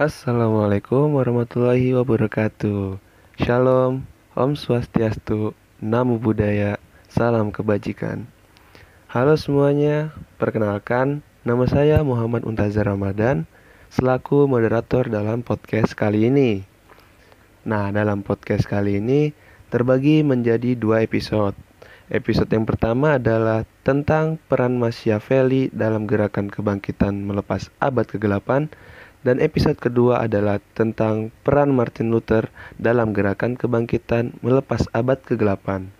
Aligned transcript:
Assalamualaikum 0.00 1.20
warahmatullahi 1.20 1.92
wabarakatuh. 1.92 2.96
Shalom, 3.36 4.08
Om 4.32 4.56
Swastiastu, 4.56 5.52
Namo 5.76 6.16
Buddhaya, 6.16 6.80
Salam 7.12 7.52
Kebajikan. 7.52 8.24
Halo 9.12 9.36
semuanya, 9.36 10.16
perkenalkan 10.40 11.20
nama 11.44 11.68
saya 11.68 12.00
Muhammad 12.00 12.48
Untazar 12.48 12.88
Ramadan 12.88 13.44
selaku 13.92 14.48
moderator 14.48 15.04
dalam 15.12 15.44
podcast 15.44 15.92
kali 15.92 16.32
ini. 16.32 16.64
Nah, 17.68 17.92
dalam 17.92 18.24
podcast 18.24 18.64
kali 18.64 19.04
ini 19.04 19.36
terbagi 19.68 20.24
menjadi 20.24 20.80
dua 20.80 21.04
episode. 21.04 21.52
Episode 22.08 22.48
yang 22.48 22.64
pertama 22.64 23.20
adalah 23.20 23.68
tentang 23.84 24.40
peran 24.48 24.80
Machiavelli 24.80 25.68
dalam 25.76 26.08
gerakan 26.08 26.48
kebangkitan 26.48 27.20
melepas 27.20 27.68
abad 27.84 28.08
kegelapan 28.08 28.72
dan 29.20 29.36
episode 29.40 29.76
kedua 29.76 30.24
adalah 30.24 30.64
tentang 30.72 31.28
peran 31.44 31.76
Martin 31.76 32.08
Luther 32.08 32.48
dalam 32.80 33.12
gerakan 33.12 33.52
kebangkitan 33.56 34.40
melepas 34.40 34.88
abad 34.96 35.20
kegelapan. 35.20 35.92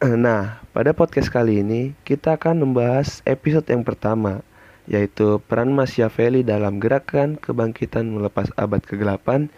Nah, 0.00 0.64
pada 0.72 0.96
podcast 0.96 1.28
kali 1.28 1.60
ini 1.60 1.92
kita 2.08 2.40
akan 2.40 2.64
membahas 2.64 3.20
episode 3.28 3.68
yang 3.68 3.84
pertama, 3.84 4.40
yaitu 4.88 5.44
peran 5.44 5.76
Machiavelli 5.76 6.40
dalam 6.40 6.80
gerakan 6.80 7.36
kebangkitan 7.36 8.08
melepas 8.08 8.48
abad 8.56 8.80
kegelapan 8.80 9.52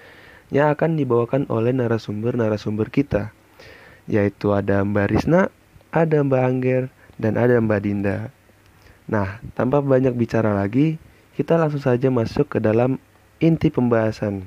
yang 0.51 0.74
akan 0.74 0.98
dibawakan 0.98 1.46
oleh 1.46 1.70
narasumber-narasumber 1.70 2.90
kita, 2.90 3.30
yaitu 4.10 4.51
ada 4.51 4.82
Mbak 4.82 5.06
Risna, 5.15 5.46
ada 5.95 6.18
Mbak 6.27 6.43
Angger, 6.43 6.82
dan 7.23 7.38
ada 7.38 7.62
Mbak 7.62 7.80
Dinda. 7.87 8.34
Nah, 9.07 9.38
tanpa 9.54 9.79
banyak 9.79 10.18
bicara 10.18 10.59
lagi, 10.59 10.98
kita 11.33 11.57
langsung 11.57 11.80
saja 11.80 12.13
masuk 12.13 12.57
ke 12.57 12.59
dalam 12.61 13.01
inti 13.41 13.73
pembahasan. 13.73 14.45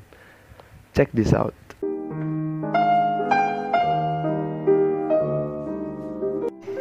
Check 0.93 1.09
this 1.17 1.33
out. 1.33 1.57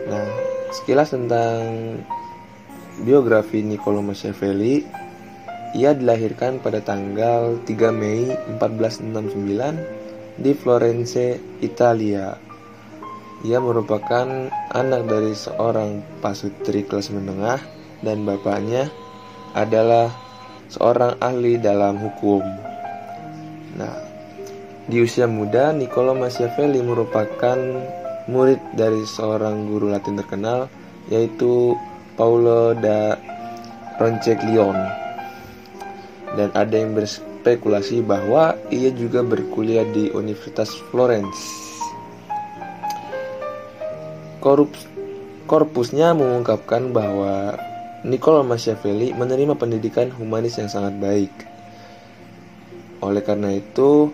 Nah, 0.05 0.29
sekilas 0.77 1.17
tentang 1.17 1.65
biografi 3.01 3.65
Niccolo 3.65 4.05
Machiavelli, 4.05 4.85
ia 5.73 5.97
dilahirkan 5.97 6.61
pada 6.61 6.85
tanggal 6.85 7.57
3 7.65 7.91
Mei 7.91 8.29
1469 8.61 10.39
di 10.39 10.53
Florence, 10.53 11.41
Italia. 11.65 12.37
Ia 13.45 13.59
merupakan 13.59 14.53
anak 14.71 15.03
dari 15.09 15.33
seorang 15.33 16.05
pasutri 16.21 16.85
kelas 16.85 17.09
menengah 17.09 17.59
dan 18.05 18.29
bapaknya 18.29 18.93
adalah 19.55 20.11
seorang 20.69 21.15
ahli 21.23 21.57
dalam 21.57 21.97
hukum. 21.99 22.43
Nah, 23.79 23.95
di 24.91 25.01
usia 25.01 25.25
muda, 25.31 25.71
Niccolo 25.71 26.13
Machiavelli 26.13 26.83
merupakan 26.83 27.57
murid 28.27 28.61
dari 28.75 29.07
seorang 29.07 29.71
guru 29.71 29.95
Latin 29.95 30.19
terkenal, 30.19 30.67
yaitu 31.09 31.79
Paulo 32.19 32.75
da 32.75 33.15
Roncaglione. 33.97 34.91
Dan 36.35 36.51
ada 36.59 36.75
yang 36.75 36.99
berspekulasi 36.99 38.03
bahwa 38.03 38.59
ia 38.75 38.91
juga 38.91 39.23
berkuliah 39.23 39.87
di 39.95 40.11
Universitas 40.11 40.75
Florence. 40.91 41.63
Korpusnya 45.47 46.13
mengungkapkan 46.13 46.91
bahwa 46.91 47.55
Niccolo 48.05 48.45
Machiavelli 48.45 49.17
menerima 49.17 49.57
pendidikan 49.57 50.13
humanis 50.13 50.61
yang 50.61 50.69
sangat 50.69 51.01
baik. 51.01 51.33
Oleh 53.01 53.25
karena 53.25 53.57
itu, 53.57 54.13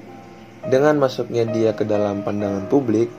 dengan 0.63 1.03
masuknya 1.03 1.43
dia 1.51 1.75
ke 1.75 1.83
dalam 1.83 2.23
pandangan 2.23 2.71
publik, 2.71 3.11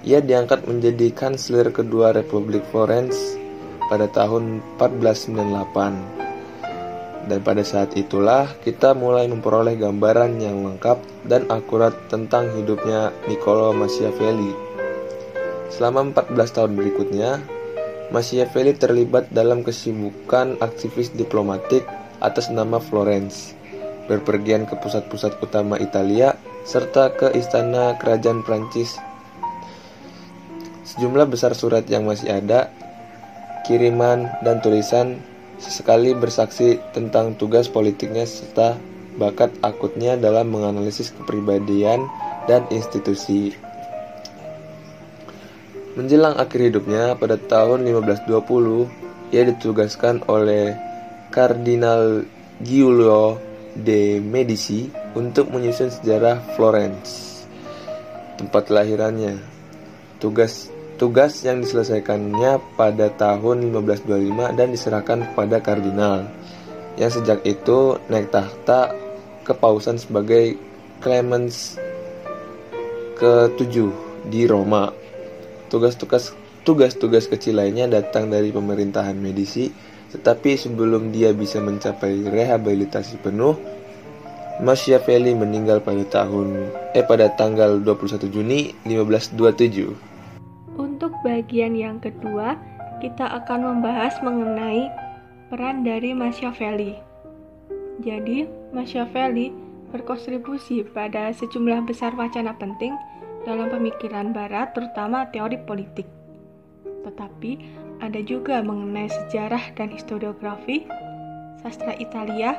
ia 0.00 0.24
diangkat 0.24 0.64
menjadi 0.64 1.12
kanselir 1.12 1.68
kedua 1.76 2.16
Republik 2.16 2.64
Florence 2.72 3.36
pada 3.92 4.08
tahun 4.08 4.64
1498. 4.80 7.28
Dan 7.28 7.40
pada 7.40 7.64
saat 7.64 7.96
itulah 8.00 8.48
kita 8.64 8.96
mulai 8.96 9.28
memperoleh 9.28 9.76
gambaran 9.76 10.40
yang 10.40 10.64
lengkap 10.64 11.28
dan 11.28 11.44
akurat 11.52 11.92
tentang 12.08 12.48
hidupnya 12.56 13.12
Niccolo 13.28 13.76
Machiavelli. 13.76 14.56
Selama 15.68 16.00
14 16.12 16.36
tahun 16.52 16.76
berikutnya, 16.76 17.53
Machiavelli 18.14 18.78
terlibat 18.78 19.34
dalam 19.34 19.66
kesibukan 19.66 20.54
aktivis 20.62 21.10
diplomatik 21.18 21.82
atas 22.22 22.46
nama 22.46 22.78
Florence, 22.78 23.58
berpergian 24.06 24.70
ke 24.70 24.78
pusat-pusat 24.78 25.42
utama 25.42 25.74
Italia, 25.82 26.38
serta 26.62 27.10
ke 27.10 27.34
istana 27.34 27.98
kerajaan 27.98 28.46
Prancis. 28.46 29.02
Sejumlah 30.86 31.26
besar 31.26 31.58
surat 31.58 31.82
yang 31.90 32.06
masih 32.06 32.38
ada, 32.38 32.70
kiriman, 33.66 34.30
dan 34.46 34.62
tulisan 34.62 35.18
sesekali 35.58 36.14
bersaksi 36.14 36.78
tentang 36.94 37.34
tugas 37.34 37.66
politiknya 37.66 38.30
serta 38.30 38.78
bakat 39.18 39.50
akutnya 39.66 40.14
dalam 40.14 40.54
menganalisis 40.54 41.10
kepribadian 41.18 42.06
dan 42.46 42.62
institusi. 42.70 43.73
Menjelang 45.94 46.34
akhir 46.34 46.74
hidupnya 46.74 47.14
pada 47.14 47.38
tahun 47.38 47.86
1520, 47.86 49.30
ia 49.30 49.46
ditugaskan 49.46 50.26
oleh 50.26 50.74
Kardinal 51.30 52.26
Giulio 52.58 53.38
de 53.78 54.18
Medici 54.18 54.90
untuk 55.14 55.54
menyusun 55.54 55.94
sejarah 55.94 56.42
Florence, 56.58 57.46
tempat 58.34 58.66
kelahirannya. 58.66 59.38
Tugas 60.18 60.74
tugas 60.98 61.46
yang 61.46 61.62
diselesaikannya 61.62 62.58
pada 62.74 63.14
tahun 63.14 63.70
1525 63.70 64.58
dan 64.58 64.68
diserahkan 64.74 65.18
kepada 65.30 65.62
kardinal 65.62 66.26
yang 66.98 67.10
sejak 67.10 67.42
itu 67.46 67.98
naik 68.10 68.34
tahta 68.34 68.94
kepausan 69.46 69.98
sebagai 69.98 70.58
Clemens 71.02 71.78
ke-7 73.18 73.74
di 74.30 74.46
Roma 74.46 75.03
Tugas-tugas 75.74 76.30
tugas-tugas 76.62 77.26
kecil 77.26 77.58
lainnya 77.58 77.90
datang 77.90 78.30
dari 78.30 78.54
pemerintahan 78.54 79.18
Medici, 79.18 79.74
tetapi 80.14 80.54
sebelum 80.54 81.10
dia 81.10 81.34
bisa 81.34 81.58
mencapai 81.58 82.30
rehabilitasi 82.30 83.18
penuh, 83.18 83.58
Machiavelli 84.62 85.34
meninggal 85.34 85.82
pada 85.82 86.06
tahun 86.06 86.70
eh 86.94 87.02
pada 87.02 87.26
tanggal 87.34 87.82
21 87.82 88.30
Juni 88.30 88.70
1527. 88.86 90.78
Untuk 90.78 91.10
bagian 91.26 91.74
yang 91.74 91.98
kedua, 91.98 92.54
kita 93.02 93.26
akan 93.42 93.74
membahas 93.74 94.14
mengenai 94.22 94.86
peran 95.50 95.82
dari 95.82 96.14
Machiavelli. 96.14 96.94
Jadi, 97.98 98.46
Machiavelli 98.70 99.50
berkontribusi 99.90 100.86
pada 100.94 101.34
sejumlah 101.34 101.82
besar 101.90 102.14
wacana 102.14 102.54
penting 102.62 102.94
dalam 103.44 103.70
pemikiran 103.70 104.32
Barat, 104.32 104.72
terutama 104.72 105.28
teori 105.30 105.60
politik. 105.62 106.08
Tetapi 107.04 107.52
ada 108.00 108.20
juga 108.24 108.64
mengenai 108.64 109.08
sejarah 109.08 109.72
dan 109.76 109.92
historiografi, 109.92 110.88
sastra 111.60 111.94
Italia, 112.00 112.56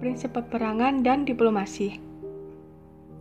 prinsip 0.00 0.34
peperangan, 0.34 1.04
dan 1.04 1.28
diplomasi. 1.28 2.00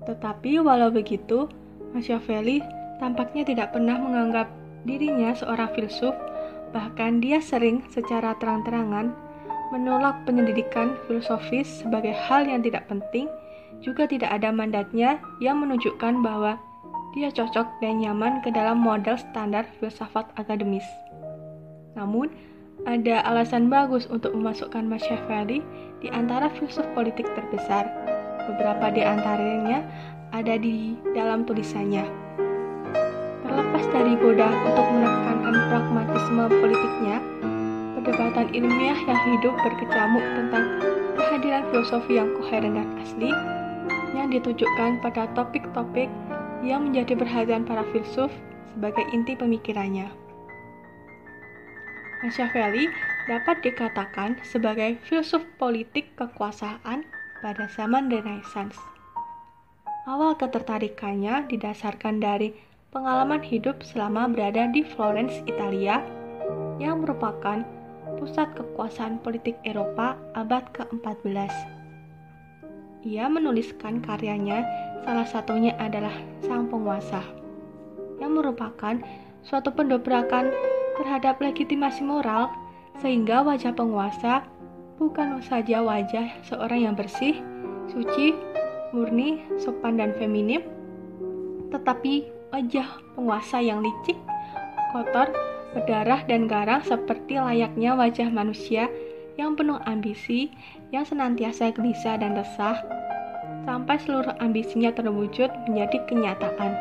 Tetapi 0.08 0.64
walau 0.64 0.88
begitu, 0.88 1.52
Machiavelli 1.92 2.64
tampaknya 3.00 3.44
tidak 3.44 3.76
pernah 3.76 4.00
menganggap 4.00 4.48
dirinya 4.88 5.36
seorang 5.36 5.68
filsuf, 5.76 6.16
bahkan 6.72 7.20
dia 7.20 7.44
sering 7.44 7.84
secara 7.92 8.36
terang-terangan 8.40 9.12
menolak 9.72 10.24
penyelidikan 10.24 10.96
filosofis 11.08 11.84
sebagai 11.84 12.16
hal 12.16 12.48
yang 12.48 12.64
tidak 12.64 12.88
penting, 12.88 13.28
juga 13.84 14.08
tidak 14.08 14.32
ada 14.32 14.50
mandatnya 14.50 15.20
yang 15.44 15.60
menunjukkan 15.60 16.24
bahwa 16.24 16.56
dia 17.16 17.32
cocok 17.32 17.80
dan 17.80 18.04
nyaman 18.04 18.44
ke 18.44 18.52
dalam 18.52 18.84
model 18.84 19.16
standar 19.16 19.64
filsafat 19.80 20.28
akademis. 20.36 20.86
Namun, 21.96 22.30
ada 22.86 23.26
alasan 23.26 23.72
bagus 23.74 24.06
untuk 24.08 24.36
memasukkan 24.38 24.86
Machiavelli 24.86 25.66
di 26.04 26.08
antara 26.14 26.52
filsuf 26.56 26.86
politik 26.94 27.26
terbesar. 27.34 27.90
Beberapa 28.48 28.94
di 28.94 29.02
antaranya 29.02 29.82
ada 30.32 30.56
di 30.60 30.96
dalam 31.18 31.44
tulisannya. 31.48 32.06
Terlepas 33.44 33.84
dari 33.90 34.14
goda 34.20 34.48
untuk 34.68 34.88
menekankan 34.94 35.56
pragmatisme 35.72 36.44
politiknya, 36.48 37.18
perdebatan 37.98 38.48
ilmiah 38.54 39.00
yang 39.10 39.20
hidup 39.36 39.56
berkecamuk 39.66 40.26
tentang 40.38 40.66
kehadiran 41.18 41.64
filosofi 41.74 42.22
yang 42.22 42.30
koheren 42.38 42.78
dan 42.78 42.88
asli 43.02 43.32
yang 44.16 44.30
ditujukan 44.30 45.02
pada 45.02 45.28
topik-topik 45.34 46.08
yang 46.66 46.90
menjadi 46.90 47.14
perhatian 47.18 47.66
para 47.66 47.86
filsuf 47.94 48.30
sebagai 48.74 49.06
inti 49.14 49.34
pemikirannya. 49.34 50.10
Machiavelli 52.22 52.90
dapat 53.30 53.62
dikatakan 53.62 54.42
sebagai 54.42 54.98
filsuf 55.06 55.46
politik 55.62 56.14
kekuasaan 56.18 57.06
pada 57.46 57.70
zaman 57.70 58.10
Renaissance. 58.10 58.78
Awal 60.08 60.40
ketertarikannya 60.40 61.46
didasarkan 61.52 62.24
dari 62.24 62.56
pengalaman 62.90 63.44
hidup 63.44 63.84
selama 63.84 64.32
berada 64.32 64.72
di 64.72 64.82
Florence, 64.82 65.44
Italia, 65.46 66.02
yang 66.82 67.04
merupakan 67.04 67.62
pusat 68.18 68.50
kekuasaan 68.56 69.22
politik 69.22 69.60
Eropa 69.68 70.18
abad 70.34 70.64
ke-14. 70.74 71.77
Ia 73.06 73.30
menuliskan 73.30 74.02
karyanya, 74.02 74.66
salah 75.06 75.28
satunya 75.30 75.78
adalah 75.78 76.14
Sang 76.42 76.66
Penguasa, 76.66 77.22
yang 78.18 78.34
merupakan 78.34 78.98
suatu 79.46 79.70
pendobrakan 79.70 80.50
terhadap 80.98 81.38
legitimasi 81.38 82.02
moral, 82.02 82.50
sehingga 82.98 83.46
wajah 83.46 83.78
penguasa 83.78 84.42
bukan 84.98 85.38
saja 85.46 85.86
wajah 85.86 86.42
seorang 86.42 86.90
yang 86.90 86.96
bersih, 86.98 87.38
suci, 87.94 88.34
murni, 88.90 89.46
sopan, 89.62 90.02
dan 90.02 90.18
feminim, 90.18 90.66
tetapi 91.70 92.26
wajah 92.50 92.88
penguasa 93.14 93.62
yang 93.62 93.86
licik, 93.86 94.18
kotor, 94.90 95.30
berdarah, 95.78 96.26
dan 96.26 96.50
garang 96.50 96.82
seperti 96.82 97.38
layaknya 97.38 97.94
wajah 97.94 98.34
manusia 98.34 98.90
yang 99.38 99.54
penuh 99.54 99.78
ambisi, 99.86 100.52
yang 100.90 101.06
senantiasa 101.06 101.72
gelisah 101.72 102.18
dan 102.20 102.34
resah, 102.34 102.82
sampai 103.64 104.02
seluruh 104.02 104.34
ambisinya 104.42 104.90
terwujud 104.92 105.48
menjadi 105.70 105.98
kenyataan. 106.10 106.74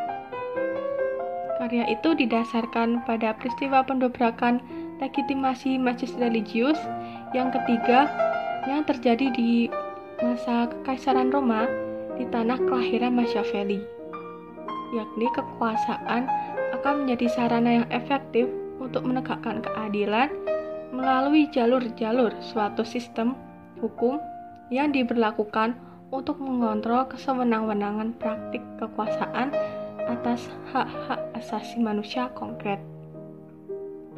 Karya 1.61 1.85
itu 1.93 2.15
didasarkan 2.17 3.05
pada 3.05 3.37
peristiwa 3.37 3.85
pendobrakan 3.85 4.61
legitimasi 5.03 5.77
majelis 5.77 6.17
religius 6.17 6.79
yang 7.37 7.53
ketiga 7.53 8.09
yang 8.65 8.83
terjadi 8.87 9.29
di 9.35 9.69
masa 10.23 10.71
Kekaisaran 10.73 11.29
Roma 11.29 11.69
di 12.17 12.25
tanah 12.33 12.57
kelahiran 12.57 13.13
Machiavelli, 13.13 13.85
yakni 14.97 15.27
kekuasaan 15.37 16.25
akan 16.81 16.95
menjadi 17.05 17.27
sarana 17.35 17.83
yang 17.83 17.89
efektif 17.93 18.49
untuk 18.81 19.05
menegakkan 19.05 19.61
keadilan 19.61 20.33
melalui 20.95 21.51
jalur-jalur 21.51 22.35
suatu 22.43 22.87
sistem 22.87 23.35
hukum 23.83 24.19
yang 24.71 24.91
diberlakukan 24.91 25.79
untuk 26.15 26.39
mengontrol 26.39 27.07
kesewenang-wenangan 27.11 28.15
praktik 28.19 28.63
kekuasaan 28.79 29.51
atas 30.07 30.47
hak-hak 30.71 31.19
asasi 31.35 31.83
manusia 31.83 32.31
konkret. 32.39 32.79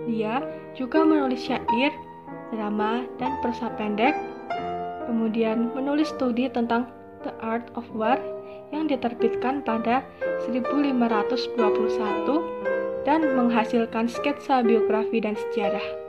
Dia 0.05 0.45
juga 0.77 1.03
menulis 1.03 1.49
syair, 1.49 1.93
drama, 2.53 3.05
dan 3.17 3.41
persa 3.41 3.73
pendek, 3.77 4.15
kemudian 5.09 5.73
menulis 5.73 6.13
studi 6.13 6.47
tentang 6.53 6.87
The 7.25 7.33
Art 7.43 7.67
of 7.75 7.89
War 7.97 8.21
yang 8.71 8.87
diterbitkan 8.87 9.65
pada 9.65 10.05
1521 10.47 11.57
dan 13.09 13.25
menghasilkan 13.25 14.07
sketsa 14.07 14.61
biografi 14.61 15.25
dan 15.25 15.33
sejarah. 15.35 16.08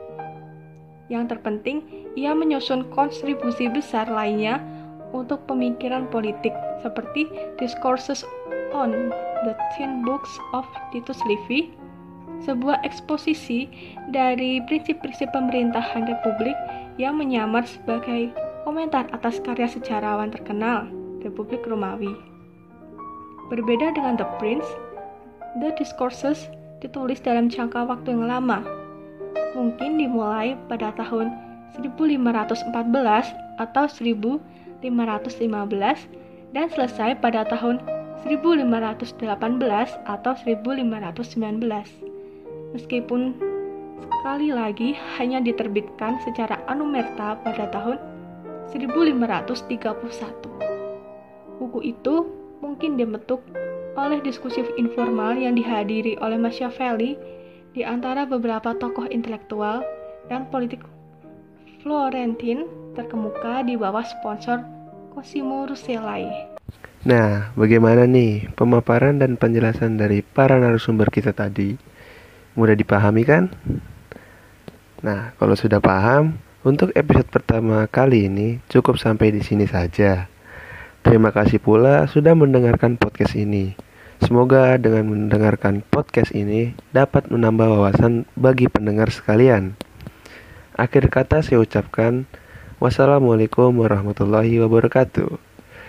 Yang 1.10 1.36
terpenting, 1.36 1.82
ia 2.14 2.38
menyusun 2.38 2.86
kontribusi 2.94 3.66
besar 3.66 4.06
lainnya 4.06 4.62
untuk 5.10 5.42
pemikiran 5.50 6.06
politik 6.14 6.54
seperti 6.86 7.26
Discourses 7.58 8.22
on 8.72 9.10
the 9.44 9.54
Ten 9.74 10.06
Books 10.06 10.30
of 10.54 10.70
Titus 10.94 11.18
Livy, 11.26 11.74
sebuah 12.46 12.86
eksposisi 12.86 13.68
dari 14.14 14.62
prinsip-prinsip 14.70 15.34
pemerintahan 15.34 16.08
republik 16.08 16.56
yang 17.02 17.18
menyamar 17.18 17.66
sebagai 17.66 18.32
komentar 18.64 19.10
atas 19.10 19.42
karya 19.42 19.66
sejarawan 19.66 20.30
terkenal 20.30 20.88
Republik 21.26 21.66
Romawi. 21.66 22.14
Berbeda 23.50 23.98
dengan 23.98 24.14
The 24.14 24.30
Prince, 24.38 24.68
The 25.58 25.74
Discourses 25.74 26.54
ditulis 26.80 27.20
dalam 27.20 27.50
jangka 27.50 27.90
waktu 27.90 28.14
yang 28.14 28.30
lama, 28.30 28.62
mungkin 29.54 30.00
dimulai 30.00 30.56
pada 30.68 30.92
tahun 30.96 31.32
1514 31.78 33.36
atau 33.60 33.86
1515 33.86 36.08
dan 36.56 36.66
selesai 36.72 37.20
pada 37.20 37.44
tahun 37.46 37.80
1518 38.26 40.00
atau 40.08 40.34
1519. 40.36 41.64
Meskipun 42.76 43.22
sekali 44.20 44.52
lagi 44.52 45.00
hanya 45.18 45.40
diterbitkan 45.40 46.20
secara 46.28 46.60
anumerta 46.68 47.40
pada 47.40 47.72
tahun 47.72 47.98
1531. 48.76 50.60
Buku 51.60 51.80
itu 51.84 52.16
mungkin 52.60 53.00
dibentuk 53.00 53.40
oleh 53.98 54.22
diskusi 54.24 54.64
informal 54.80 55.36
yang 55.36 55.60
dihadiri 55.60 56.16
oleh 56.24 56.40
Machiavelli 56.40 57.20
di 57.74 57.86
antara 57.86 58.26
beberapa 58.26 58.74
tokoh 58.74 59.06
intelektual 59.10 59.86
dan 60.30 60.50
politik 60.50 60.82
Florentin 61.80 62.66
terkemuka 62.98 63.64
di 63.64 63.80
bawah 63.80 64.04
sponsor 64.04 64.60
Cosimo 65.14 65.70
Rucellai. 65.70 66.28
Nah, 67.08 67.56
bagaimana 67.56 68.04
nih 68.04 68.52
pemaparan 68.60 69.24
dan 69.24 69.40
penjelasan 69.40 69.96
dari 69.96 70.20
para 70.20 70.60
narasumber 70.60 71.08
kita 71.08 71.32
tadi? 71.32 71.80
Mudah 72.60 72.76
dipahami 72.76 73.24
kan? 73.24 73.48
Nah, 75.00 75.32
kalau 75.40 75.56
sudah 75.56 75.80
paham, 75.80 76.36
untuk 76.68 76.92
episode 76.92 77.32
pertama 77.32 77.88
kali 77.88 78.28
ini 78.28 78.60
cukup 78.68 79.00
sampai 79.00 79.32
di 79.32 79.40
sini 79.40 79.64
saja. 79.64 80.28
Terima 81.00 81.32
kasih 81.32 81.64
pula 81.64 82.04
sudah 82.12 82.36
mendengarkan 82.36 83.00
podcast 83.00 83.40
ini. 83.40 83.89
Semoga 84.20 84.76
dengan 84.76 85.16
mendengarkan 85.16 85.80
podcast 85.88 86.36
ini 86.36 86.76
dapat 86.92 87.32
menambah 87.32 87.72
wawasan 87.72 88.28
bagi 88.36 88.68
pendengar 88.68 89.16
sekalian. 89.16 89.80
Akhir 90.76 91.08
kata 91.08 91.40
saya 91.40 91.64
ucapkan 91.64 92.28
wassalamualaikum 92.84 93.72
warahmatullahi 93.80 94.60
wabarakatuh. 94.60 95.40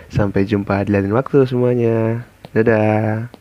Sampai 0.07 0.47
jumpa 0.47 0.79
di 0.87 0.95
lain 0.95 1.11
waktu 1.11 1.43
semuanya. 1.43 2.23
Dadah. 2.55 3.40